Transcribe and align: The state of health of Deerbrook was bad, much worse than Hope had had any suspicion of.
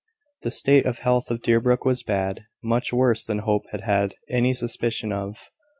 The 0.41 0.49
state 0.49 0.87
of 0.87 0.97
health 0.97 1.29
of 1.29 1.43
Deerbrook 1.43 1.85
was 1.85 2.01
bad, 2.01 2.45
much 2.63 2.91
worse 2.91 3.23
than 3.23 3.37
Hope 3.37 3.67
had 3.69 3.81
had 3.81 4.15
any 4.31 4.55
suspicion 4.55 5.11
of. 5.13 5.51